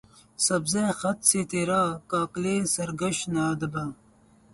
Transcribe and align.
سبزہٴ 0.39 0.91
خط 0.99 1.19
سے 1.29 1.41
ترا 1.49 1.81
کاکلِ 2.09 2.45
سرکش 2.73 3.17
نہ 3.33 3.43
دبا 3.59 3.85